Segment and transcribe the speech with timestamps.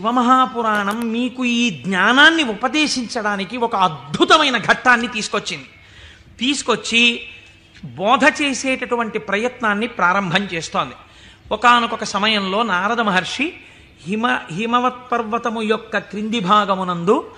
[0.00, 5.68] శివమహాపురాణం మీకు ఈ జ్ఞానాన్ని ఉపదేశించడానికి ఒక అద్భుతమైన ఘట్టాన్ని తీసుకొచ్చింది.
[6.38, 7.20] తీసుకొచ్చి
[7.84, 10.94] బోధ చేసేటటువంటి ప్రయత్నాన్ని ప్రారంభం చేస్తోంది.
[11.52, 13.52] ఒకానొక సమయంలో నారద మహర్షి
[14.06, 17.30] హిమ హిమవత్ పర్వతము యొక్క క్రింది భాగమునందు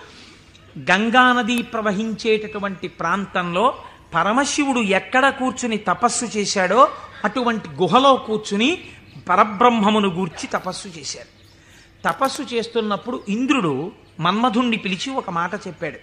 [0.79, 3.75] గంగానది ప్రవహించేటటువంటి ప్రాంతంలో
[4.15, 6.89] పరమశివుడు ఎక్కడ కూర్చుని తపస్సు చేశాడో
[7.25, 8.85] అటువంటి గుహలో కూర్చుని
[9.29, 11.42] పరబ్రహ్మమును గూర్చి తపస్సు చేశాడు
[12.05, 15.99] తపస్సు చేస్తున్నప్పుడు ఇంద్రుడు మన్మధుణ్ణి పిలిచి ఒక మాట చెప్పాడు.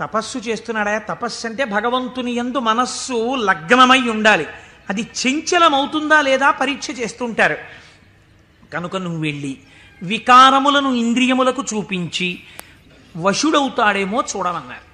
[0.00, 0.98] తపస్సు చేస్తున్నాడా?
[0.98, 4.46] తపస్సు అంటే భగవంతుని ఎందు మనస్సు లగ్నమై ఉండాలి.
[4.90, 7.56] అది చంచలమవుతుందా లేదా పరీక్ష చేస్తుంటారు.
[8.72, 9.58] కనుక నువ్వు వెళ్ళి
[10.02, 12.40] వికారములను ఇంద్రియములకు చూపించి
[13.16, 14.92] వశుడవుతాడేమో చూడమన్నారు.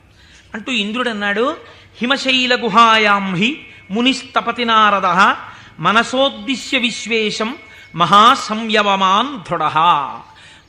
[0.54, 1.56] అంటూ ఇంద్రుడు అన్నాడు
[1.98, 5.34] హిమశైల గుహాయాం హి మునిస్తపతి నారద
[5.82, 7.56] మనసోద్దిశ్య విశ్వేశం
[7.94, 9.62] మహాసంయమమాన్ దృఢ.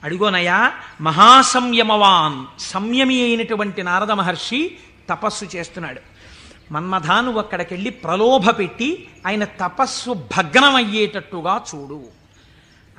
[0.03, 4.77] అడుగోనయ్యా మహాసంయమవాన్ సంయమి అయినటువంటి నారద మహర్షి
[5.09, 6.01] తపస్సు చేస్తున్నాడు.
[6.71, 12.03] మన్మధాను అక్కడికెళ్ళి ప్రలోభ పెట్టి ఆయన తపస్సు భగ్నమయ్యేటట్టుగా చూడు.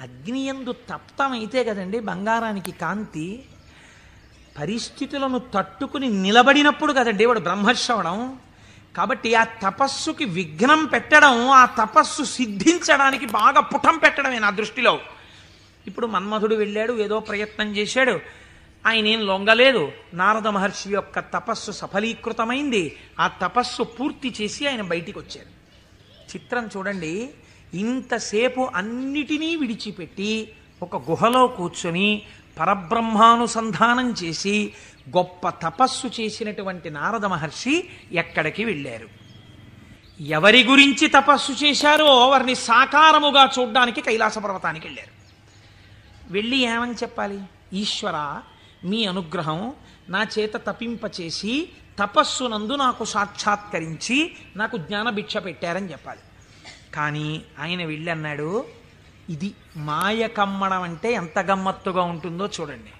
[0.00, 3.42] అగ్నియందు తప్తమైతే కదండి బంగారానికి కాంతి.
[4.58, 8.38] పరిస్థితులను తట్టుకుని నిలబడినప్పుడు కదండి వాడు బ్రహ్మర్షవడం
[8.96, 15.00] కాబట్టి ఆ తపస్సుకి విఘ్నం పెట్టడం ఆ తపస్సు సిద్ధించడానికి బాగా పుటం పెట్టడమే నా దృష్టిలో.
[15.86, 18.20] ఇప్పుడు మన్మధుడు వెళ్ళాడు ఏదో ప్రయత్నం చేశాడు.
[18.86, 19.92] ఆయన ఏం లొంగలేదు.
[20.14, 22.96] నారద మహర్షి యొక్క తపస్సు సఫలీకృతమైంది.
[23.20, 25.60] ఆ తపస్సు పూర్తి చేసి ఆయన బయటికి వచ్చారు
[26.36, 27.30] చిత్రం చూడండి.
[27.74, 32.22] ఇంతసేపు అన్నిటినీ విడిచిపెట్టి ఒక గుహలో కూర్చొని
[32.60, 34.72] పరబ్రహ్మానుసంధానం చేసి
[35.16, 39.08] గొప్ప తపస్సు చేసినటువంటి నారద మహర్షి ఎక్కడికి వెళ్ళారు?
[40.20, 45.20] ఎవరి గురించి తపస్సు చేశారో వారిని సాకారముగా చూడ్డానికి కైలాస పర్వతానికి వెళ్ళారు.
[46.32, 47.40] వెళ్ళి ఏమని చెప్పాలి?
[47.72, 48.40] ఈశ్వర
[48.84, 49.72] మీ అనుగ్రహం
[50.08, 56.20] నా చేత తపింపచేసి తపస్సునందు నాకు సాక్షాత్కరించి నాకు జ్ఞానభిక్ష పెట్టారని చెప్పాలి.
[56.94, 58.64] కానీ ఆయన వెళ్ళి అన్నాడు
[59.30, 62.92] ఇది మాయ కమ్మడం అంటే ఎంత గమ్మత్తుగా ఉంటుందో చూడండి.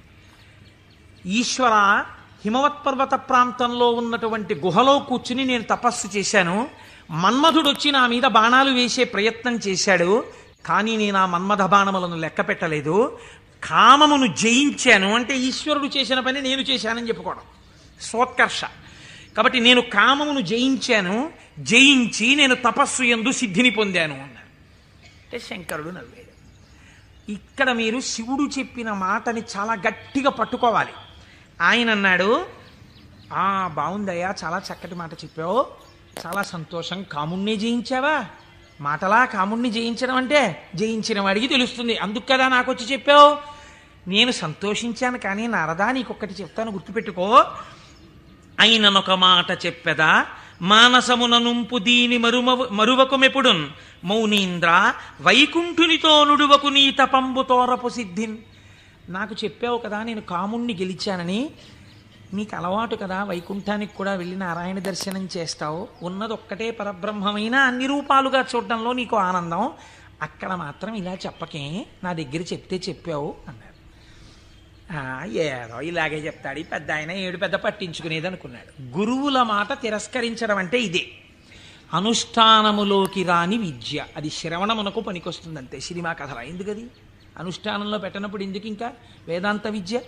[1.26, 2.04] ఈశ్వర
[2.44, 6.68] హిమవత్ పర్వత ప్రాంతంలో ఉన్నటువంటి గుహలో కూర్చుని నేను తపస్సు చేశాను.
[7.10, 10.24] మన్మధుడు వచ్చి నా మీద బాణాలు వేసే ప్రయత్నం చేశాడు.
[10.66, 13.18] కానీ నేను ఆ మన్మథ బాణములను లెక్క పెట్టలేదు.
[13.64, 17.40] కామమును జయించాను అంటే ఈశ్వరుడు చేసిన పని నేను చేశానని చెప్పుకోవడం.
[18.00, 18.64] సోత్కర్ష
[19.36, 21.30] కాబట్టి నేను కామమును జయించాను.
[21.58, 24.50] జయించి నేను తపస్సు ఎందు సిద్ధిని పొందాను అన్నారు
[25.00, 26.20] అంటే శంకరుడు నవ్వాడు.
[27.32, 30.90] ఇక్కడ మీరు శివుడు చెప్పిన మాటని చాలా గట్టిగా పట్టుకోవాలి.
[31.60, 32.46] ఆయన అన్నాడు
[33.32, 35.66] ఆ బాగుందయ్యా చాలా చక్కటి మాట చెప్పావు.
[36.26, 37.02] చాలా సంతోషం.
[37.02, 38.24] కాముణ్ణి జయించావా?
[38.80, 41.98] మాటలా కాముణ్ణి జయించడం అంటే జయించిన వాడికి తెలుస్తుంది.
[41.98, 43.36] అందుకు కదా నాకు వచ్చి చెప్పావు?
[44.08, 47.44] నేను సంతోషించాను కానీ నారదా నీకొక్కటి చెప్తాను గుర్తుపెట్టుకో.
[48.60, 50.26] అయిననొక మాట చెప్పెదా?
[50.62, 53.68] మానసముననుంపు దీని మరుమ మరువకుమెపుడున్
[54.04, 58.38] మౌనీంద్ర వైకుంఠునితో నుడువకు నీ తపంబు తోరపు సిద్ధిన్.
[59.10, 61.50] నాకు చెప్పావు కదా నేను కాముణ్ణి గెలిచానని.
[62.34, 65.88] నీకు అలవాటు కదా వైకుంఠానికి కూడా వెళ్ళి నారాయణ దర్శనం చేస్తావు.
[66.02, 69.70] ఉన్నది ఒక్కటే పరబ్రహ్మమైన అన్ని రూపాలుగా చూడడంలో నీకు ఆనందం.
[70.22, 73.70] అక్కడ మాత్రం ఇలా చెప్పకే నా దగ్గర చెప్తే చెప్పావు అన్నారు.
[75.28, 76.60] ఏదో ఇలాగే చెప్తాడు.
[76.60, 78.82] పెద్ద ఆయన ఏడు పెద్ద పట్టించుకునేది అనుకున్నాడు.
[78.82, 81.06] గురువుల మాట తిరస్కరించడం అంటే ఇదే.
[81.94, 84.04] అనుష్ఠానములోకి రాని విద్య.
[84.16, 85.80] అది శ్రవణమునకు పనికొస్తుందంతే.
[85.80, 86.38] సినిమా కథల.
[86.38, 86.86] ఎందుకది?
[87.38, 88.92] అనుష్ఠానంలో పెట్టనప్పుడు ఎందుకు ఇంకా?
[89.28, 90.00] వేదాంత విద్య.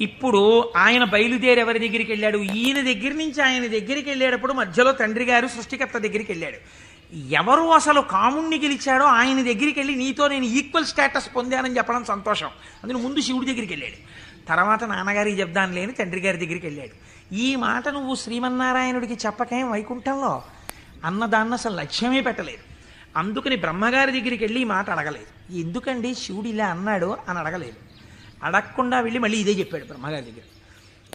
[0.00, 2.38] ఇప్పుడు ఆయన బయలుదేరి ఎవరి దగ్గరికి వెళ్ళాడు?
[2.38, 6.86] ఈయన దగ్గర నుంచి ఆయన దగ్గరికి వెళ్ళేటప్పుడు మధ్యలో తండ్రి గారు సృష్టికర్త దగ్గరికి వెళ్ళాడు.
[7.14, 12.48] ఎవరు అసలు కాముణ్ణి గెలిచాడో ఆయన దగ్గరికి వెళ్ళి నీతో నేను ఈక్వల్ స్టేటస్ పొందానని చెప్పడం సంతోషం.
[12.84, 14.26] అందులో ముందు శివుడి దగ్గరికి వెళ్ళాడు.
[14.48, 17.16] తర్వాత నాన్నగారికి చెప్దాను లేని తండ్రి గారి దగ్గరికి వెళ్ళాడు.
[17.34, 20.42] ఈ మాట నువ్వు శ్రీమన్నారాయణుడికి చెప్పకేం వైకుంఠంలో?
[21.04, 22.65] అన్నదాన్ని అసలు లక్ష్యమే పెట్టలేదు.
[23.16, 25.54] అందుకని బ్రహ్మగారి దగ్గరికి వెళ్ళి ఈ మాట అడగలేదు.
[25.56, 27.76] ఎందుకండి శివుడు ఇలా అన్నాడు అని అడగలేదు.
[28.42, 30.40] అడగకుండా వెళ్ళి మళ్ళీ ఇదే చెప్పాడు బ్రహ్మగారి దగ్గర.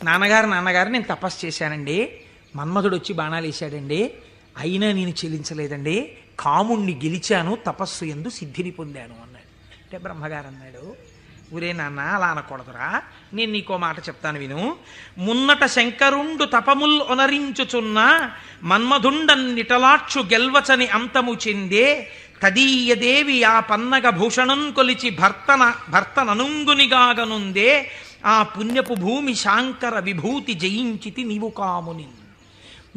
[0.04, 2.22] నాన్నగారు నాన్నగారు నేను తపస్సు చేశానండి.
[2.56, 4.14] మన్మధుడు వచ్చి బాణాలు వేశాడండి.
[4.58, 6.18] అయినా నేను చెల్లించలేదండి.
[6.40, 9.52] కాముణ్ణి గెలిచాను తపస్సు ఎందు సిద్ధిని పొందాను అన్నాడు.
[9.82, 11.11] అంటే బ్రహ్మగారు అన్నాడు
[11.54, 13.02] ఊరే నాన్న అలా అనకూడదురా.
[13.34, 14.78] నేను నీకో మాట చెప్తాను విను.
[15.18, 18.30] మున్నట శంకరుండు తపముల్ ఒనరించుచున్న
[18.64, 22.12] మన్మధుండన్నిటలాక్షు గెల్వచని అంతము చెందే
[22.44, 27.92] తదీయదేవి ఆ పన్నగ భూషణం కొలిచి భర్తన భర్తననుంగునిగాగనుందే
[28.26, 32.08] ఆ పుణ్యపు భూమి శాంకర విభూతి జయించితి నీవు కాముని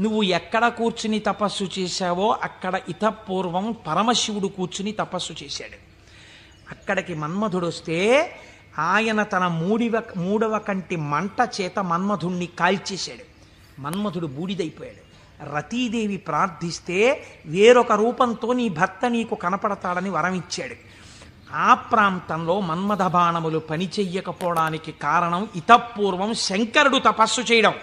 [0.00, 5.83] నువ్వు ఎక్కడ కూర్చుని తపస్సు చేశావో అక్కడ ఇతపూర్వం పరమశివుడు కూర్చుని తపస్సు చేశాడు.
[6.70, 8.30] అక్కడికి మన్మధుడు వస్తే
[8.78, 13.24] ఆయన తన మూడివ మూడవ కంటి మంట చేత మన్మధుణ్ణి కాల్చేశాడు.
[13.80, 15.04] మన్మధుడు బూడిదైపోయాడు.
[15.56, 20.74] రతీదేవి ప్రార్థిస్తే వేరొక రూపంతో నీ భర్త నీకు కనపడతాడని వరం ఇచ్చాడు
[21.52, 27.74] ఆ ప్రాంతంలో మన్మథ బాణములు పనిచెయ్యకపోవడానికి కారణం ఇతపూర్వం శంకరుడు తపస్సు చేయడం.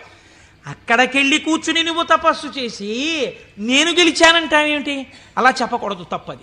[0.68, 2.90] అక్కడికెళ్ళి కూర్చుని నువ్వు తపస్సు చేసి
[3.58, 5.08] నేను గెలిచానంటావేమిటి?
[5.38, 6.40] అలా చెప్పకూడదు తప్పది.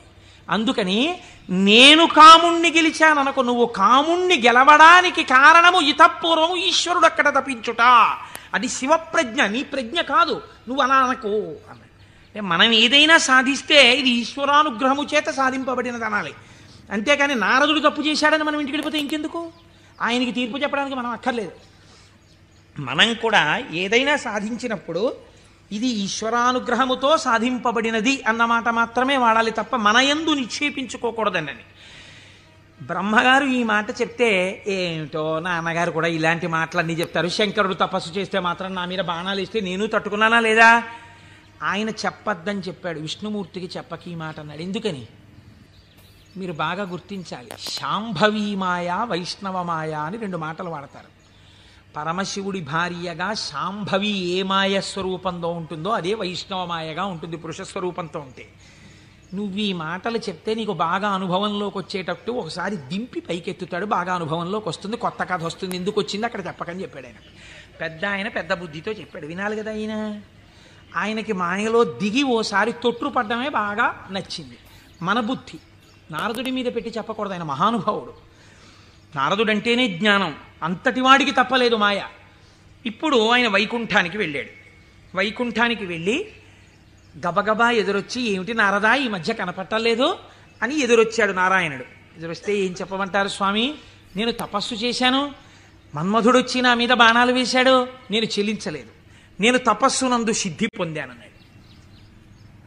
[0.48, 7.80] అందుకని నేను కాముణ్ణి గెలిచాననుకో నువ్వు కాముణ్ణి గెలవడానికి కారణము ఇతపూర్వము ఈశ్వరుడు అక్కడ తప్పించుట.
[8.54, 10.42] అది శివప్రజ్ఞ నీ ప్రజ్ఞ కాదు.
[10.68, 12.42] నువ్వు అలా అనకు అన్నాడు.
[12.42, 16.34] మనం ఏదైనా సాధిస్తే ఇది ఈశ్వరానుగ్రహము చేత సాధింపబడినది అనాలి.
[16.90, 19.52] అంతేకాని నారదుడు తప్పు చేశాడని మనం ఇంటికి వెళ్ళిపోతే ఇంకెందుకు?
[20.02, 21.52] ఆయనకి తీర్పు చెప్పడానికి మనం అక్కర్లేదు.
[22.78, 25.27] మనం కూడా ఏదైనా సాధించినప్పుడు
[25.72, 31.54] ఇది ఈశ్వరానుగ్రహముతో సాధింపబడినది అన్నమాట మాత్రమే వాడాలి తప్ప మన యందు నిక్షేపించుకోకూడదని
[32.82, 37.28] బ్రహ్మగారు ఈ మాట చెప్తే ఏమిటో నాన్నగారు కూడా ఇలాంటి మాటలన్నీ చెప్తారు.
[37.28, 40.82] శంకరుడు తపస్సు చేస్తే మాత్రం నా మీద బాణాలు ఇస్తే నేను తట్టుకున్నానా లేదా?
[41.62, 43.00] ఆయన చెప్పొద్దని చెప్పాడు.
[43.00, 44.62] విష్ణుమూర్తికి చెప్పక ఈ మాట అన్నాడు.
[44.62, 45.06] ఎందుకని?
[46.36, 47.50] మీరు బాగా గుర్తించాలి.
[47.58, 51.17] శాంభవీ మాయ వైష్ణవ మాయ అని రెండు మాటలు వాడతారు.
[51.96, 58.48] పరమశివుడి భార్యగా శాంభవి ఏ మాయ స్వరూపంలో ఉంటుందో అదే వైష్ణవ మాయగా ఉంటుంది పురుష స్వరూపంతో ఉంటే.
[59.34, 65.24] నువ్వు ఈ మాటలు చెప్తే నీకు బాగా అనుభవంలోకి వచ్చేటట్టు ఒకసారి దింపి పైకెత్తుతాడు బాగా అనుభవంలోకి వస్తుంది కొత్త
[65.24, 67.14] కథ వస్తుంది ఎందుకు వచ్చింది అక్కడ చెప్పకని చెప్పాడు ఆయన.
[67.80, 70.20] పెద్ద ఆయన పెద్ద బుద్ధితో చెప్పాడు వినాలి కదా ఆయన.
[70.96, 74.58] ఆయనకి మాయలో దిగి ఓసారి తొట్టుపడ్డమే బాగా నచ్చింది.
[75.02, 75.58] మన బుద్ధి.
[76.10, 78.27] నారదుడి మీద పెట్టి చెప్పకూడదు ఆయన మహానుభావుడు.
[79.16, 80.36] నారదుడంటేనే జ్ఞానం.
[80.62, 82.02] అంతటి వాడికి తప్పలేదు మాయ.
[82.86, 84.48] ఇప్పుడు ఆయన వైకుంఠానికి వెళ్ళాడు.
[85.16, 86.28] వైకుంఠానికి వెళ్ళి
[87.26, 90.18] గబగబా ఎదురొచ్చి ఏమిటి నారదా ఈ మధ్య కనపట్టలేదు
[90.62, 91.84] అని ఎదురొచ్చాడు నారాయణుడు.
[92.16, 93.74] ఎదురొస్తే ఏం చెప్పమంటారు స్వామి?
[94.16, 95.34] నేను తపస్సు చేశాను.
[95.94, 97.88] మన్మధుడు వచ్చి నా మీద బాణాలు వేశాడు.
[98.10, 98.88] నేను చెల్లించలేదు.
[99.40, 101.38] నేను తపస్సు నందు సిద్ధి పొందానన్నాడు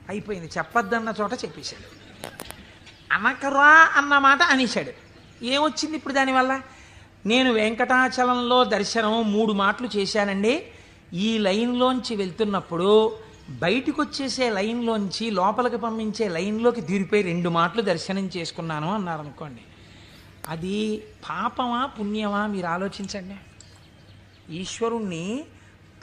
[0.10, 0.50] అయిపోయింది.
[0.58, 2.02] చెప్పొద్దన్న చోట చెప్పేశాడు.
[3.14, 5.11] అనకరా అన్న మాట అనేశాడు.
[5.42, 6.62] ఏమొచ్చింది ఇప్పుడు దానివల్ల?
[7.26, 10.68] నేను వెంకటాచలంలో దర్శనం మూడు మాటలు చేశానండి.
[11.14, 13.18] ఈ లైన్లోంచి వెళ్తున్నప్పుడు
[13.50, 19.62] బయటికి వచ్చేసే లైన్లోంచి లోపలికి పంపించే లైన్లోకి తీరిపోయి రెండు మాటలు దర్శనం చేసుకున్నాను అన్నారు అనుకోండి
[20.50, 23.36] అది పాపమా పుణ్యమా మీరు ఆలోచించండి.
[24.54, 25.44] ఈశ్వరుణ్ణి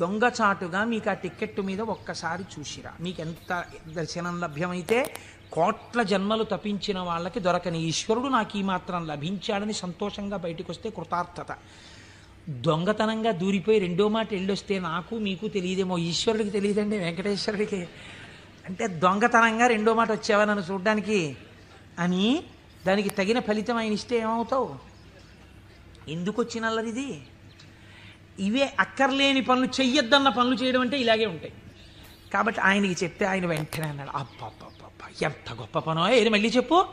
[0.00, 2.92] దొంగచాటుగా మీకు ఆ టిక్కెట్టు మీద ఒక్కసారి చూసిరా.
[3.00, 5.14] మీకు ఎంత దర్శనం లభ్యమైతే
[5.52, 11.56] కోట్ల జన్మలు తపించిన వాళ్ళకి దొరకని ఈశ్వరుడు నాకు ఈ మాత్రం లభించాడని సంతోషంగా బయటకు వస్తే కృతార్థత.
[12.48, 17.88] దొంగతనంగా దూరిపోయి రెండో మాట వెళ్ళొస్తే నాకు మీకు తెలియదేమో ఈశ్వరుడికి తెలియదండి వెంకటేశ్వరుడికి.
[18.68, 21.36] అంటే దొంగతనంగా రెండో మాట వచ్చావా నన్ను చూడడానికి?
[21.98, 22.44] అని
[22.86, 24.76] దానికి తగిన ఫలితం ఆయన ఇస్తే ఏమవుతావు?
[26.08, 27.22] ఎందుకు వచ్చిన అల్లరిది
[28.38, 31.52] ఇవే అక్కర్లేని పనులు చెయ్యొద్దన్న పనులు చేయడం అంటే ఇలాగే ఉంటాయి.
[32.34, 34.77] కాబట్టి ఆయనకి చెప్తే ఆయన వెంటనే అన్నాడు అబ్బబ్బబ్బబ్బ
[35.22, 36.12] ఎంత గొప్ప పనో?
[36.12, 36.86] ఏది మళ్ళీ చెప్పు?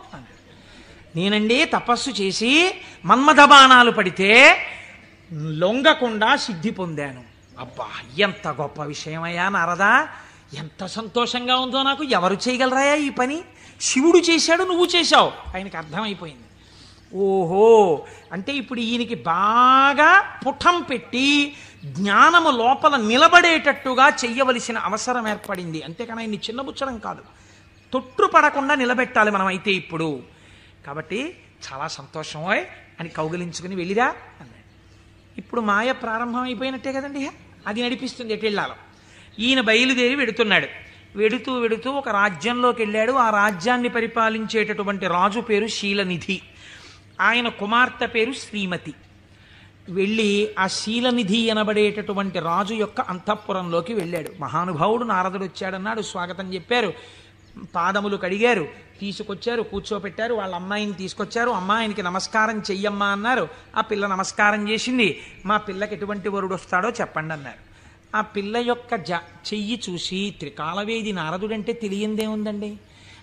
[1.15, 2.75] నేనండి తపస్సు చేసి
[3.05, 4.57] మన్మథ బాణాలు పడితే
[5.33, 7.23] లొంగకుండా సిద్ధి పొందాను.
[7.59, 7.85] అబ్బా
[8.19, 10.07] ఎంత గొప్ప విషయమయ్యా నారదా.
[10.57, 13.41] ఎంత సంతోషంగా ఉందో నాకు ఎవరు చేయగలరాయా ఈ పని?
[13.81, 15.31] శివుడు చేశాడు నువ్వు చేశావు.
[15.55, 16.41] ఆయనకి అర్థమైపోయింది.
[17.17, 21.55] ఓహో అంటే ఇప్పుడు ఈయనకి బాగా పుఠం పెట్టి
[21.85, 25.81] జ్ఞానము లోపల నిలబడేటట్టుగా చెయ్యవలసిన అవసరం ఏర్పడింది.
[25.81, 27.21] అంతేకాని ఆయన్ని చిన్నబుచ్చడం కాదు.
[27.95, 30.23] తొట్టు పడకుండా నిలబెట్టాలి మనం అయితే ఇప్పుడు.
[30.87, 31.37] కాబట్టి
[31.67, 32.63] చాలా సంతోషమోయ్
[32.99, 34.65] అని కౌగిలించుకుని వెళ్ళిరా అన్నాడు.
[35.37, 37.29] ఇప్పుడు మాయ ప్రారంభం అయిపోయినట్టే కదండి
[37.67, 38.75] అది నడిపిస్తుంది ఎటు వెళ్ళాలో.
[39.39, 40.67] ఈయన బయలుదేరి వెడుతున్నాడు.
[41.15, 43.11] వెడుతూ వెడుతూ ఒక రాజ్యంలోకి వెళ్ళాడు.
[43.11, 46.41] ఆ రాజ్యాన్ని పరిపాలించేటటువంటి రాజు పేరు శీలనిధి.
[47.21, 48.93] ఆయన కుమార్తె పేరు శ్రీమతి.
[49.89, 54.31] వెళ్ళి ఆ శీలనిధి అనబడేటటువంటి రాజు యొక్క అంతఃపురంలోకి వెళ్ళాడు.
[54.39, 56.93] మహానుభావుడు నారదుడు వచ్చాడన్నాడు స్వాగతం చెప్పారు.
[57.75, 58.67] పాదములు కడిగారు
[59.01, 63.47] తీసుకొచ్చారు కూర్చోపెట్టారు వాళ్ళ అమ్మాయిని తీసుకొచ్చారు అమ్మాయినికి నమస్కారం చెయ్యమ్మా అన్నారు.
[63.75, 65.21] ఆ పిల్ల నమస్కారం చేసింది.
[65.45, 67.75] మా పిల్లకి ఎటువంటి వరుడు వస్తాడో చెప్పండి అన్నారు.
[68.17, 72.77] ఆ పిల్ల యొక్క జ చెయ్యి చూసి త్రికాలవేది నారదుడంటే తెలియందేముందండి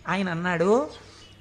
[0.08, 0.90] ఆయన అన్నాడు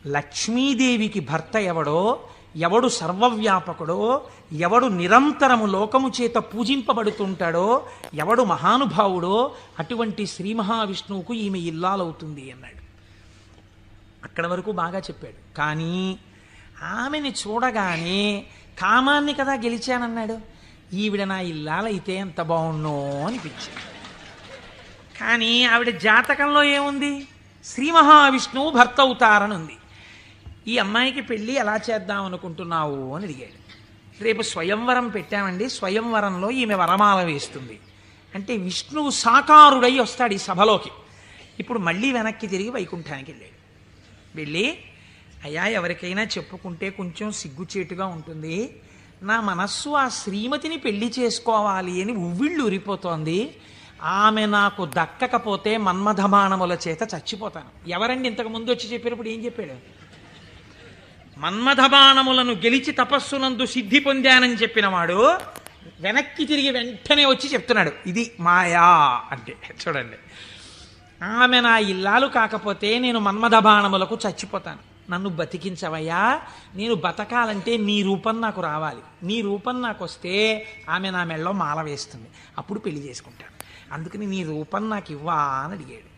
[0.07, 2.19] లక్ష్మీదేవికి భర్త ఎవడో
[2.55, 4.21] ఎవడు సర్వవ్యాపకుడో
[4.51, 12.80] ఎవడు నిరంతరము లోకము చేత పూజింపబడుతుంటాడో ఎవడు మహానుభావుడో అటువంటి శ్రీ మహావిష్ణువుకు ఈమె ఇల్లాలవుతుంది అన్నాడు.
[14.31, 15.55] అక్కడ వరకు బాగా చెప్పాడు.
[15.55, 16.17] కానీ
[16.83, 18.45] ఆమెని చూడగానే
[18.79, 20.37] కామాన్ని కదా గెలిచానన్నాడు.
[20.93, 23.91] ఈవిడ నా ఇల్లాలైతే ఎంత బాగున్నో అనిపించింది.
[25.19, 27.27] కానీ ఆవిడ జాతకంలో ఏముంది?
[27.65, 29.77] శ్రీ మహావిష్ణువు భర్త అవుతారని ఉంది
[30.67, 33.61] ఈ అమ్మాయికి పెళ్ళి ఎలా చేద్దాం అనుకుంటున్నావు అని అడిగాడు.
[34.23, 35.69] రేపు స్వయంవరం పెట్టామండి.
[35.69, 37.79] స్వయంవరంలో ఈమె వరమాల వేస్తుంది.
[38.35, 40.89] అంటే విష్ణువు సాకారుడై వస్తాడు ఈ సభలోకి.
[41.59, 43.60] ఇప్పుడు మళ్ళీ వెనక్కి తిరిగి వైకుంఠానికి వెళ్ళాడు.
[44.35, 44.77] వెళ్ళి
[45.43, 48.81] అయ్యా ఎవరికైనా చెప్పుకుంటే కొంచెం సిగ్గుచేటుగా ఉంటుంది.
[49.23, 53.57] నా మనస్సు ఆ శ్రీమతిని పెళ్ళి చేసుకోవాలి అని ఉవ్విళ్ళు ఉరిపోతోంది
[54.03, 57.89] ఆమె నాకు దక్కకపోతే మన్మధమానముల చేత చచ్చిపోతాను.
[57.89, 60.01] ఎవరండి ఇంతకు ముందు వచ్చి చెప్పినప్పుడు ఏం చెప్పాడు?
[61.39, 65.37] మన్మధమానములను గెలిచి తపస్సునందు సిద్ధి పొందానని చెప్పినవాడు
[65.99, 67.91] వెనక్కి తిరిగి వెంటనే వచ్చి చెప్తున్నాడు.
[68.07, 68.83] ఇది మాయా
[69.31, 69.55] అంటే
[69.87, 70.17] చూడండి.
[71.23, 75.11] ఆమె నా ఇల్లాలు కాకపోతే నేను మన్మథ బాణములకు చచ్చిపోతాను.
[75.11, 76.41] నన్ను బతికించవయ్యా
[76.75, 78.99] నేను బతకాలంటే నీ రూపం నాకు రావాలి.
[79.23, 82.27] నీ రూపం నాకు వస్తే ఆమె నా మెళ్ళలో మాల వేస్తుంది.
[82.57, 83.51] అప్పుడు పెళ్ళి చేసుకుంటాను
[83.93, 86.11] అందుకని నీ రూపం నాకు ఇవ్వా అని అడిగాడు.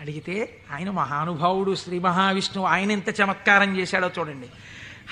[0.00, 4.46] అడిగితే ఆయన మహానుభావుడు శ్రీ మహావిష్ణువు ఆయన ఎంత చమత్కారం చేశాడో చూడండి.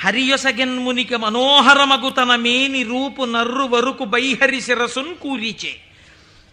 [0.04, 5.86] హరియసగన్మునిక మనోహరమగు తన మేని రూపు నర్రు వరుకు బైహరి శిరసున్ కూరిచే.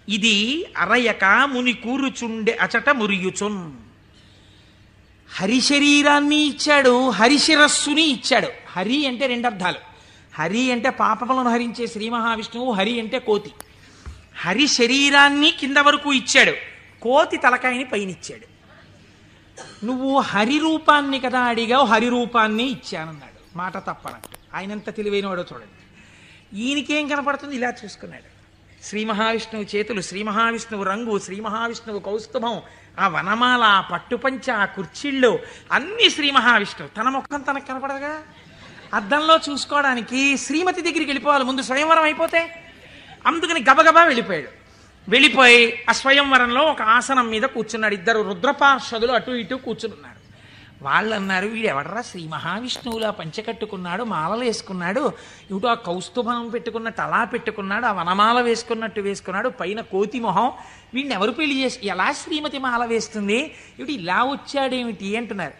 [0.09, 3.71] ఇది అరయక ముని కూరుచుండె అచట మురియుచున్.
[5.35, 8.47] హరి శరీరాన్ని ఇచ్చాడు హరిశిరస్సుని ఇచ్చాడు.
[8.71, 9.77] హరి అంటే రెండు అర్థాలు
[10.35, 13.51] హరి అంటే పాపములను హరించే శ్రీ మహావిష్ణువు హరి అంటే కోతి.
[14.37, 16.51] హరి శరీరాన్ని కింద వరకు ఇచ్చాడు
[17.01, 18.53] కోతి తలకాయని పైనిచ్చాడు.
[19.85, 23.57] నువ్వు హరి రూపాన్ని కదా అడిగావు హరి రూపాన్ని ఇచ్చానన్నాడు.
[23.57, 24.55] మాట తప్పనట్టు.
[24.55, 26.61] ఆయనంత తెలివైన తెలివైనవాడో చూడండి.
[26.61, 27.55] ఈయనకేం కనపడుతుంది?
[27.55, 28.32] ఇలా చూసుకున్నాడు.
[28.83, 32.61] శ్రీ మహావిష్ణువు చేతులు శ్రీ మహావిష్ణువు రంగు శ్రీ మహావిష్ణువు కౌస్తుభం
[32.99, 35.39] ఆ వనమాల ఆ పట్టుపంచ ఆ కుర్చీళ్ళు
[35.71, 36.89] అన్నీ శ్రీ మహావిష్ణువు.
[36.97, 38.23] తన ముఖం తనకు కనపడదుగా?
[38.93, 41.43] అద్దంలో చూసుకోవడానికి శ్రీమతి దగ్గరికి వెళ్ళిపోవాలి.
[41.43, 42.41] ముందు స్వయంవరం అయిపోతే
[43.25, 44.51] అందుకని గబగబా వెళ్ళిపోయాడు.
[45.09, 47.93] వెళ్ళిపోయి ఆ స్వయంవరంలో ఒక ఆసనం మీద కూర్చున్నాడు.
[47.93, 50.12] ఇద్దరు రుద్రపార్షదులు అటు ఇటు కూర్చున్నారు
[50.83, 55.03] వాళ్ళు అన్నారు వీడు ఎవడరా శ్రీ మహావిష్ణువులా పంచకట్టుకున్నాడు మాలలు వేసుకున్నాడు
[55.51, 60.47] ఇటు ఆ కౌస్తుభం పెట్టుకున్నట్టు అలా పెట్టుకున్నాడు ఆ వనమాల వేసుకున్నట్టు వేసుకున్నాడు పైన కోతి మొహం
[60.93, 63.39] వీడిని ఎవరు పెళ్ళి చేసి ఎలా శ్రీమతి మాల వేస్తుంది?
[63.79, 65.17] ఇటు ఇలా వచ్చాడేమిటి?
[65.17, 65.55] అంటున్నారు.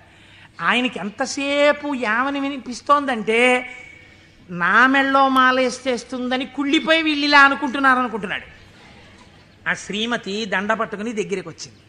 [0.62, 3.40] ఆయనకి ఎంతసేపు యావని వినిపిస్తోందంటే
[4.50, 8.48] నా మెళ్ళో మాలేస్తేస్తుందని కుళ్ళిపోయి వీళ్ళు ఇలా అనుకుంటున్నారు అనుకుంటున్నాడు
[9.68, 11.82] ఆ శ్రీమతి దండ పట్టుకుని దగ్గరికి వచ్చింది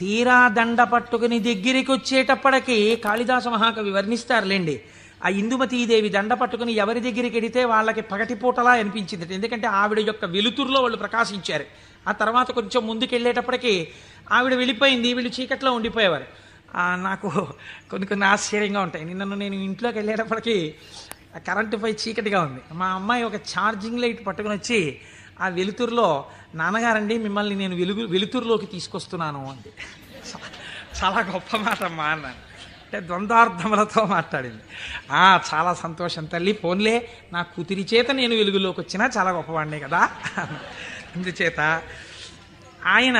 [0.00, 4.76] తీరా దండ పట్టుకుని దగ్గరికి వచ్చేటప్పటికి కాళిదాస మహాకవి వర్ణిస్తారులేండి.
[5.24, 10.96] ఆ ఇందుమతీదేవి దండ పట్టుకుని ఎవరి దగ్గరికి వెడితే వాళ్ళకి పగటిపూటలా అనిపించింది ఎందుకంటే ఆవిడ యొక్క వెలుతురులో వాళ్ళు
[10.96, 11.64] ప్రకాశించారు.
[12.08, 13.74] ఆ తర్వాత కొంచెం ముందుకెళ్ళేటప్పటికీ
[14.32, 16.26] ఆవిడ వెళ్ళిపోయింది వీళ్ళు చీకట్లో ఉండిపోయేవారు.
[17.02, 17.28] నాకు
[17.90, 19.04] కొన్ని కొన్ని ఆశ్చర్యంగా ఉంటాయి.
[19.04, 20.74] నిన్ను నేను ఇంట్లోకి వెళ్ళేటప్పటికి
[21.36, 22.60] ఆ కరెంటు పై చీకటిగా ఉంది.
[22.72, 24.78] మా అమ్మాయి ఒక ఛార్జింగ్ లైట్ పట్టుకుని వచ్చి
[25.40, 29.72] ఆ వెలుతురులో నాన్నగారండి మిమ్మల్ని నేను వెలుగు వెలుతురులోకి తీసుకొస్తున్నాను అంది.
[31.04, 32.50] చాలా గొప్ప మాట అమ్మా అన్నాను.
[32.84, 34.62] అంటే ద్వంద్వార్థములతో మాట్లాడింది.
[35.12, 39.98] "ఆ, చాలా సంతోషం తల్లి ఫోన్లే నా కూతురి చేత నేను వెలుగులోకి వచ్చినా చాలా గొప్పవాడినే కదా
[41.16, 41.82] అందుచేత
[42.86, 43.18] ఆయన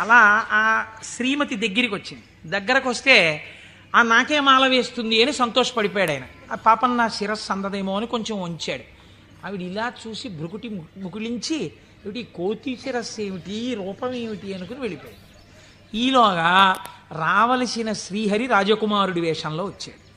[0.00, 3.44] అలా ఆ శ్రీమతి దగ్గరికి వచ్చింది దగ్గరకు వస్తే
[3.94, 6.22] ఆ నాకే మాల వేస్తుంది అని సంతోషపడిపోయాడు ఆయన.
[6.52, 8.91] ఆ పాపం నా శిరస్సు అందదేమో అని కొంచెం ఉంచాడు
[9.44, 13.74] ఆవిడ ఇలా చూసి భృకుటి ము- ముకులించి ఏమిటి కోతి శిరస్సు ఏమిటి?
[13.74, 14.54] రూపం ఏమిటి?
[14.54, 15.32] అనుకుని వెళ్ళిపోయాడు
[15.96, 16.76] ఈలోగా
[17.12, 20.12] రావలసిన శ్రీహరి రాజకుమారుడి వేషంలో వచ్చాడు.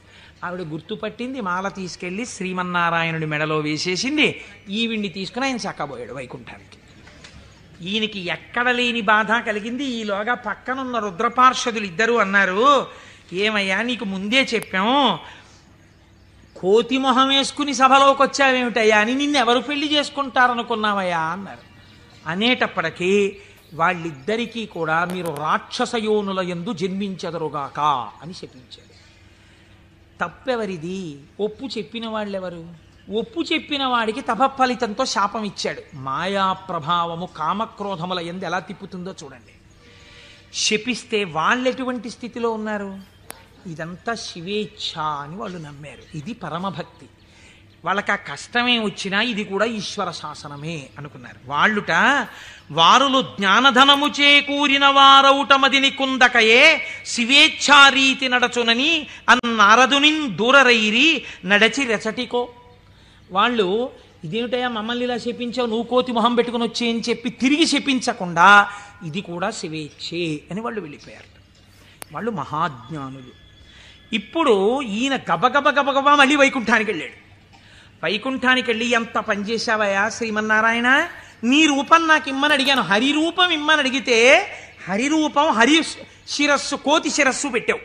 [0.46, 4.41] ఆవిడ గుర్తుపట్టింది మాల తీసుకెళ్ళి శ్రీమన్నారాయణుడి మెడలో వేసేసింది.
[4.70, 6.77] ఈవిడిని తీసుకుని ఆయన చక్కబోయాడు వైకుంఠానికి.
[7.89, 9.86] ఈయనకి ఎక్కడ లేని బాధ కలిగింది.
[9.86, 12.88] ఈలోగా పక్కనున్న రుద్రపార్షదులు ఇద్దరు అన్నారు
[13.34, 15.20] ఏమయ్యా నీకు ముందే చెప్పాం
[16.62, 21.64] కోతి మొహం వేసుకుని సభలోకి వచ్చావేమిటయ్యా అని నిన్ను ఎవరు పెళ్ళి చేసుకుంటారనుకున్నావయ్యా అన్నారు.
[22.30, 23.38] అనేటప్పటికీ
[23.74, 27.80] వాళ్ళిద్దరికీ కూడా మీరు రాక్షసయోనుల ఎందు జన్మించదరుగాక
[28.22, 28.96] అని శపించాడు.
[30.24, 31.20] తప్పెవరిది?
[31.40, 32.86] ఒప్పు చెప్పిన వాళ్ళెవరు?
[33.10, 39.54] ఒప్పు చెప్పిన వాడికి తపఫలితంతో శాపం ఇచ్చాడు మాయా ప్రభావము కామక్రోధముల ఎందు ఎలా తిప్పుతుందో చూడండి.
[40.54, 43.14] శపిస్తే వాళ్ళు ఎటువంటి స్థితిలో ఉన్నారు?
[43.72, 44.89] ఇదంతా శివేచ్ఛ
[45.24, 46.03] అని వాళ్ళు నమ్మారు.
[46.19, 47.07] ఇది పరమభక్తి.
[47.86, 51.39] వాళ్ళకి ఆ కష్టమే వచ్చినా ఇది కూడా ఈశ్వర శాసనమే అనుకున్నారు.
[51.51, 51.91] వాళ్ళుట
[52.79, 56.63] వారులు జ్ఞానధనము చేకూరిన వారౌటమదిని కుందకయే
[57.13, 58.91] శివేచ్ఛారీతి నడచునని
[59.29, 61.07] అన్నారదునిన్ దూరరైరి
[61.51, 62.41] నడచి రెచటికో
[63.31, 63.67] వాళ్ళు
[64.25, 68.50] ఇదేమిటయా మమ్మల్ని ఇలా చెప్పించావు నువ్వు కోతి మొహం పెట్టుకుని వచ్చే అని చెప్పి తిరిగి చెప్పించకుండా
[69.10, 71.29] ఇది కూడా శివేచ్ఛే అని వాళ్ళు వెళ్ళిపోయారు
[72.13, 73.34] వాళ్ళు మహాజ్ఞానులు.
[74.15, 77.15] ఇప్పుడు ఈయన గబగబ గబగబా మళ్ళీ వైకుంఠానికి వెళ్ళాడు.
[78.05, 81.07] వైకుంఠానికి వెళ్ళి ఎంత పనిచేశావయా శ్రీమన్నారాయణ?
[81.43, 82.81] నీ రూపం నాకు ఇమ్మని అడిగాను.
[82.81, 84.50] హరి రూపం ఇమ్మని అడిగితే
[84.89, 85.84] హరి రూపం హరి
[86.27, 87.79] శిరస్సు కోతి శిరస్సు పెట్టావు.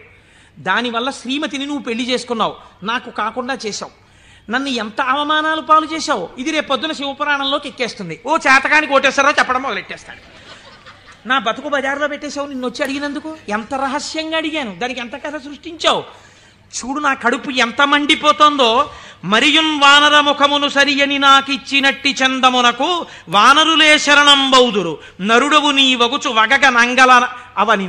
[0.58, 2.56] దానివల్ల శ్రీమతిని నువ్వు పెళ్ళి చేసుకున్నావు.
[2.82, 3.92] నాకు కాకుండా చేశావు.
[4.50, 6.28] నన్ను ఎంత అవమానాలు పాలు చేశావు?
[6.38, 8.20] ఇది రేపొద్దున శివపురాణంలోకి ఎక్కేస్తుంది.
[8.26, 10.39] ఓ చేతకానికి కోటేశ్వరరావు చెప్పడం మొదలెట్టేస్తాడు.
[11.26, 13.36] నా బతుకు బజార్లో పెట్టేశావు నిన్ను వచ్చి అడిగినందుకు?
[13.48, 14.78] ఎంత రహస్యంగా అడిగాను?
[14.78, 16.04] దానికి ఎంత కథ సృష్టించావు?
[16.70, 18.90] చూడు నా కడుపు ఎంత మండిపోతుందో.
[19.24, 27.88] మరియున్ వానర ముఖమును సరియని నాకిచ్చినట్టి చందమునకు వానరులే శరణం బౌదురు నరుడవు నీ వగుచు వగగ నంగల అవని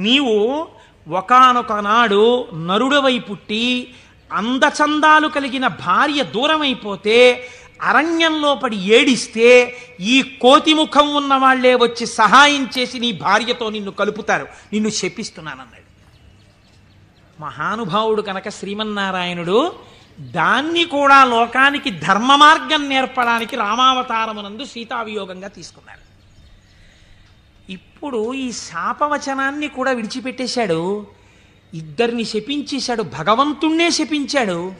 [0.00, 0.66] నీవు
[1.08, 3.94] ఒకనొకనాడు నరుడవై పుట్టి
[4.32, 7.48] అందచందాలు కలిగిన భార్య దూరమైపోతే
[7.82, 14.48] అరణ్యంలో పడి ఏడిస్తే ఈ కోతి ముఖం ఉన్న వాళ్ళే వచ్చి సహాయం చేసి నీ భార్యతో నిన్ను కలుపుతారు.
[14.72, 15.82] నిన్ను శపిస్తున్నానన్నాడు.
[17.42, 19.72] మహానుభావుడు కనుక శ్రీమన్నారాయణుడు
[20.20, 26.12] దాన్ని కూడా లోకానికి ధర్మ మార్గం నేర్పడానికి రామావతారమునందు సీతావియోగంగా తీసుకున్నారు
[27.72, 31.06] ఇప్పుడు ఈ శాపవచనాన్ని కూడా విడిచిపెట్టేశాడు.
[31.74, 33.02] ఇద్దరిని శపించేశాడు.
[33.02, 34.72] భగవంతుణ్ణే శపించాడు.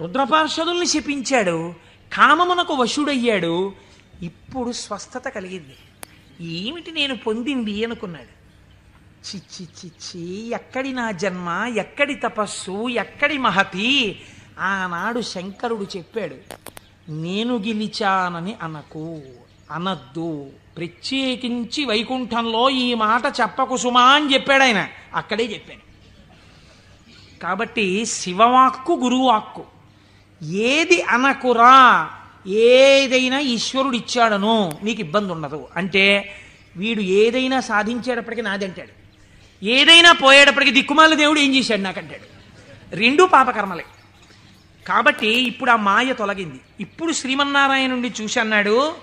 [0.00, 1.74] రుద్రపార్షదుల్ని శపించాడు.
[2.12, 3.72] కామమునకు వశుడయ్యాడు
[4.22, 5.76] ఇప్పుడు స్వస్థత కలిగింది.
[6.46, 8.42] ఏమిటి నేను పొందింది అనుకున్నాడు.
[9.28, 14.20] చిచ్చి చిచ్చి ఎక్కడి నా జన్మ ఎక్కడి తపస్సు ఎక్కడి మహతి?
[14.58, 16.34] ఆనాడు శంకరుడు చెప్పాడు
[17.08, 19.20] నేను గెలిచానని అనకు
[19.70, 20.50] అనద్దు.
[20.76, 24.88] ప్రత్యేకించి వైకుంఠంలో ఈ మాట చెప్పకు సుమా అని చెప్పాడు ఆయన.
[25.14, 25.80] అక్కడే చెప్పాను
[27.42, 29.64] కాబట్టి శివవాక్కు గురువాక్కు.
[30.42, 32.10] ఏది అనకురా
[32.46, 36.34] ఏదైనా ఈశ్వరుడు ఇచ్చాడను నీకు ఇబ్బంది ఉండదు అంటే
[36.76, 38.88] వీడు ఏదైనా సాధించేటప్పటికి నాదంటాడు.
[39.64, 42.26] ఏదైనా పోయేటప్పటికి దిక్కుమాల దేవుడు ఏం చేశాడు నాకంటాడు.
[42.96, 43.84] రెండూ పాపకర్మలే.
[44.88, 46.60] కాబట్టి ఇప్పుడు ఆ మాయ తొలగింది.
[46.80, 48.94] ఇప్పుడు శ్రీమన్నారాయణుడిని చూసి అన్నాడు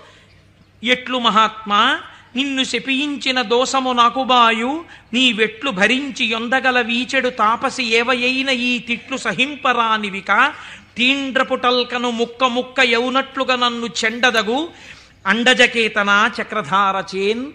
[0.84, 2.00] ఎట్లు మహాత్మా
[2.36, 10.52] నిన్ను శపించిన దోషము నాకు బాయు నీ వెట్లు భరించి యొందగల వీచెడు తాపసి ఏవయైన ఈ తిట్లు సహింపరానివిక
[10.96, 14.68] తీండ్రపుటల్కను ముక్క ముక్క ఎవునట్లుగా నన్ను చెండదగు
[15.26, 17.52] అండజకేతన చక్రధార చేన్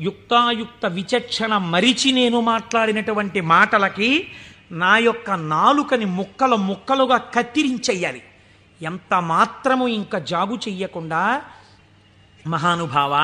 [0.00, 4.30] యుక్తాయుక్త విచక్షణ మరిచి నేను మాట్లాడినటువంటి మాటలకి
[4.72, 8.22] నా యొక్క నాలుకని ముక్కలు ముక్కలుగా కత్తిరించెయ్యాలి.
[8.82, 11.42] ఎంత మాత్రము ఇంకా జాగు చెయ్యకుండా
[12.46, 13.14] మహానుభావ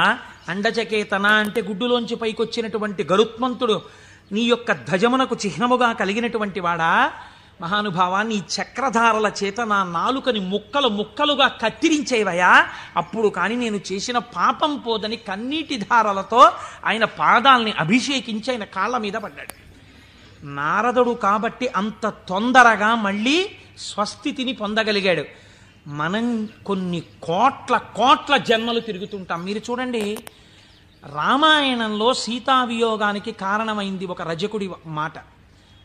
[0.49, 3.83] అండచకేతన అంటే గుడ్డులోంచి పైకొచ్చినటువంటి గరుత్మంతుడు
[4.33, 7.13] నీ యొక్క ధ్వజమునకు చిహ్నముగా కలిగినటువంటి వాడా?
[7.63, 15.17] మహానుభావాన్ని ఈ చక్రధారల చేత నా నాలుకని ముక్కలు ముక్కలుగా కత్తిరించేవయా అప్పుడు కానీ నేను చేసిన పాపం పోదని
[15.17, 16.53] కన్నీటి ధారలతో
[16.85, 19.55] ఆయన పాదాల్ని అభిషేకించి ఆయన కాళ్ళ మీద పడ్డాడు.
[20.45, 25.25] నారదుడు కాబట్టి అంత తొందరగా మళ్ళీ స్వస్థితిని పొందగలిగాడు.
[25.87, 29.45] మనం కొన్ని కోట్ల కోట్ల జన్మలు తిరుగుతుంటాం.
[29.45, 30.19] మీరు చూడండి
[31.15, 35.13] రామాయణంలో సీతావియోగానికి కారణమైంది ఒక రజకుడి మాట.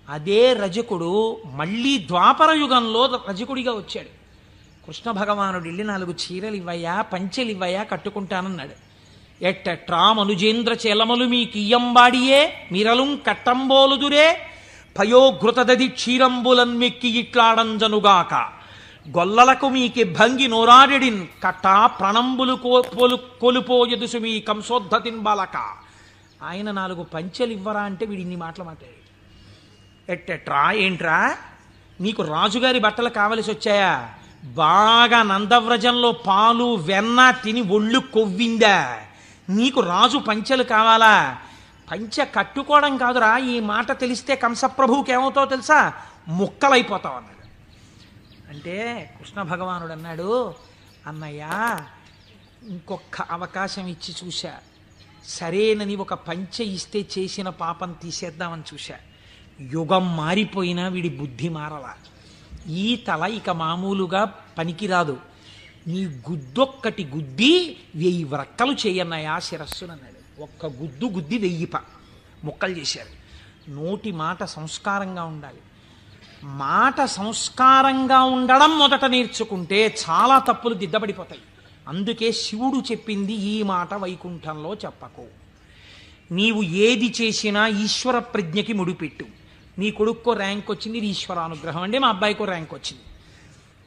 [0.09, 1.11] అదే రజకుడు
[1.59, 4.11] మళ్ళీ ద్వాపర యుగంలో రజకుడిగా వచ్చాడు.
[4.85, 8.75] కృష్ణ భగవానుడు వెళ్ళి నాలుగు చీరలు ఇవ్వయా పంచెలు ఇవ్వయా కట్టుకుంటానన్నాడు.
[9.45, 12.39] ఎట్ట మనుజేంద్ర చేలమలు మీ కియ్యంబాడియే
[12.71, 14.27] మిరలుం కట్టంబోలుదురే
[14.99, 18.33] పయోఘృతదది క్షీరంబులన్మెక్కి ఇట్లాడంజనుగాక.
[19.17, 25.57] గొల్లలకు మీకి భంగి నోరాడిడిన్ కట్టా ప్రణంబులు కోలు కొలుపోయదుసు మీ కంసోద్ధతిన్ బాలక
[26.43, 29.06] ఆయన నాలుగు పంచెలు ఇవ్వరా అంటే వీడిన్ని మాటలు మాట్లాడాడు.
[30.09, 31.37] ఎట్టెట్రా ఏంట్రా?
[32.01, 34.13] నీకు రాజుగారి బట్టలు కావలసి వచ్చాయా?
[34.43, 38.99] బాగా నందవ్రజంలో పాలు వెన్న తిని ఒళ్ళు కొవ్విందా?
[39.49, 41.41] నీకు రాజు పంచెలు కావాలా?
[41.91, 45.93] పంచె కట్టుకోవడం కాదురా ఈ మాట తెలిస్తే కంసప్రభువుకి ఏమవుతావో తెలుసా?
[46.27, 47.37] ముక్కలైపోతావు అన్నాడు.
[48.49, 50.53] అంటే కృష్ణ భగవానుడు అన్నాడు
[51.07, 51.47] అన్నయ్య
[52.63, 54.53] ఇంకొక అవకాశం ఇచ్చి చూశా.
[55.27, 58.95] సరేనని ఒక పంచె ఇస్తే చేసిన పాపం తీసేద్దామని చూశా.
[59.61, 61.93] యుగం మారిపోయినా వీడి బుద్ధి మారలా.
[62.73, 64.23] ఈ తల ఇక మామూలుగా
[64.57, 65.17] పనికిరాదు.
[65.87, 71.75] నీ గుద్దొక్కటి గుద్ది వెయ్యి వ్రక్కలు చేయన్నాయా శిరస్సునన్నాడు ఒక్క గుద్దు గుద్ది వెయ్యి ప
[72.43, 73.27] ముక్కలు చేశారు.
[73.71, 75.57] నోటి మాట సంస్కారంగా ఉండాలి.
[76.43, 81.41] మాట సంస్కారంగా ఉండడం మొదట నేర్చుకుంటే చాలా తప్పులు దిద్దబడిపోతాయి.
[81.87, 85.25] అందుకే శివుడు చెప్పింది ఈ మాట వైకుంఠంలో చెప్పకు.
[86.31, 89.25] నీవు ఏది చేసినా ఈశ్వర ప్రజ్ఞకి ముడిపెట్టు.
[89.77, 93.03] నీ కొడుక్కో ర్యాంక్ వచ్చింది ఇది ఈశ్వరానుగ్రహం అండి మా అబ్బాయికో ర్యాంక్ వచ్చింది.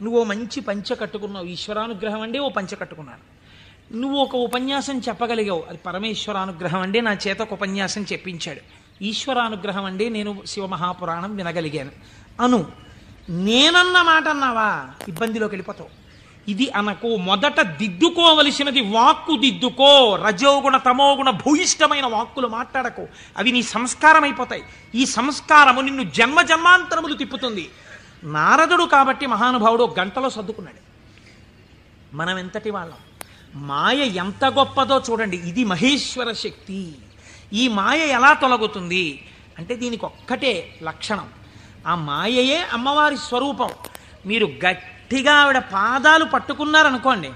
[0.04, 3.40] నువ్వు మంచి పంచ కట్టుకున్నావు ఈశ్వరానుగ్రహం అండి ఓ పంచ కట్టుకున్నాను.
[3.96, 8.60] నువ్వు ఒక ఉపన్యాసం చెప్పగలిగావు అది పరమేశ్వరానుగ్రహం అండి నా చేత ఒక ఉపన్యాసం చెప్పించాడు.
[9.04, 11.90] ఈశ్వరానుగ్రహం అండి నేను శివమహాపురాణం వినగలిగాను.
[12.40, 12.66] అను
[13.30, 14.90] నేనన్న మాట అన్నావా?
[15.08, 15.99] ఇబ్బందిలోకి వెళ్ళిపోతావు.
[16.50, 23.08] ఇది అనకు మొదట దిద్దుకోవలసినది వాక్కు దిద్దుకో రజోగుణ తమోగుణ భూయిష్టమైన వాక్కులు మాట్లాడకు.
[23.36, 24.62] అవి నీ సంస్కారం అయిపోతాయి
[24.94, 27.70] ఈ సంస్కారము నిన్ను జన్మ జన్మాంతరములు తిప్పుతుంది.
[28.24, 30.90] నారదుడు కాబట్టి మహానుభావుడు గంటలో సర్దుకున్నాడు.
[32.16, 32.96] మనం ఎంతటి వాళ్ళం.
[33.54, 35.36] మాయ ఎంత గొప్పదో చూడండి.
[35.36, 36.94] ఇది మహేశ్వర శక్తి.
[37.52, 39.28] ఈ మాయ ఎలా తొలగుతుంది?
[39.58, 41.28] అంటే దీనికి ఒక్కటే లక్షణం.
[41.86, 43.70] ఆ మాయయే అమ్మవారి స్వరూపం.
[44.26, 44.46] మీరు
[45.10, 47.30] గట్టిగా ఆవిడ పాదాలు పట్టుకున్నారనుకోండి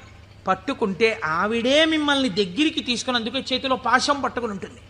[0.49, 4.81] పట్టుకుంటే ఆవిడే మిమ్మల్ని దగ్గరికి తీసుకున్నందుకు చేతిలో పాశం పట్టుకుని ఉంటుంది.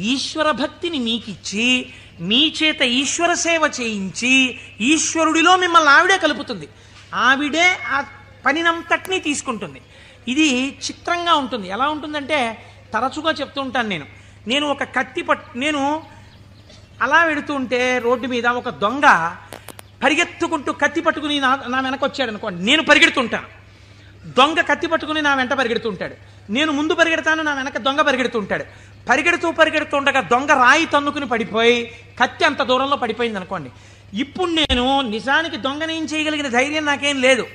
[0.00, 6.68] ఈశ్వర భక్తిని మీకిచ్చి మీ చేత ఈశ్వర సేవ చేయించి ఈశ్వరుడిలో మిమ్మల్ని ఆవిడే కలుపుతుంది.
[7.14, 8.04] ఆవిడే ఆ
[8.46, 9.80] పనినంతటినీ తీసుకుంటుంది.
[10.28, 11.68] ఇది చిత్రంగా ఉంటుంది.
[11.68, 12.58] ఎలా ఉంటుందంటే
[12.92, 14.06] తరచుగా చెప్తూ ఉంటాను నేను.
[14.46, 16.02] నేను ఒక కత్తి పట్ నేను
[17.02, 19.06] అలా వెడుతూ ఉంటే రోడ్డు మీద ఒక దొంగ
[20.02, 22.64] పరిగెత్తుకుంటూ కత్తి పట్టుకుని నా నా వెనకొచ్చాడు అనుకోండి.
[22.64, 23.66] నేను పరిగెడుతుంటాను.
[24.38, 26.14] దొంగ కత్తి పట్టుకుని నా వెంట పరిగెడుతుంటాడు.
[26.52, 28.64] నేను ముందు పరిగెడతాను నా వెనక దొంగ పరిగెడుతుంటాడు.
[29.08, 31.90] పరిగెడుతూ పరిగెడుతుండగా దొంగ రాయి తన్నుకుని పడిపోయి
[32.22, 33.70] కత్తి అంత దూరంలో పడిపోయింది అనుకోండి.
[34.14, 37.46] ఇప్పుడు నేను నిజానికి దొంగని ఏం చేయగలిగిన ధైర్యం నాకేం లేదు.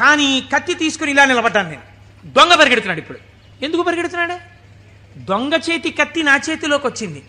[0.00, 1.82] కానీ కత్తి తీసుకుని ఇలా నిలబడ్డాను నేను.
[2.26, 3.18] దొంగ పరిగెడుతున్నాడు ఇప్పుడు.
[3.64, 4.34] ఎందుకు పరిగెడుతున్నాడు?
[5.18, 7.22] దొంగ చేతి కత్తి నా చేతిలోకి వచ్చింది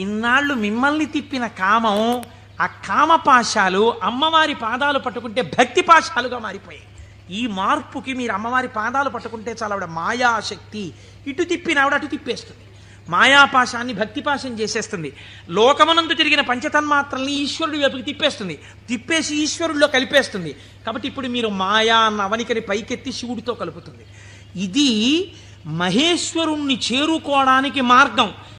[0.00, 2.22] ఇన్నాళ్ళు మిమ్మల్ని తిప్పిన కామం
[2.60, 6.86] ఆ కామపాశాలు అమ్మవారి పాదాలు పట్టుకుంటే భక్తి పాశాలుగా మారిపోయాయి.
[7.38, 10.92] ఈ మార్పుకి మీరు అమ్మవారి పాదాలు పట్టుకుంటే చాలా ఆవిడ మాయాశక్తి.
[11.26, 12.60] ఇటు తిప్పిన ఆవిడ అటు తిప్పేస్తుంది.
[13.08, 15.16] మాయాపాశాన్ని భక్తిపాశం చేసేస్తుంది.
[15.48, 18.58] లోకమనందు తిరిగిన పంచతన్మాత్రల్ని ఈశ్వరుడి వైపుకి తిప్పేస్తుంది.
[18.88, 20.56] తిప్పేసి ఈశ్వరుడిలో కలిపేస్తుంది.
[20.86, 24.06] కాబట్టి ఇప్పుడు మీరు మాయా అన్న అవనికని పైకెత్తి శివుడితో కలుపుతుంది.
[24.64, 25.32] ఇది
[25.66, 28.34] మహేశ్వరుణ్ణి చేరుకోవడానికి మార్గం.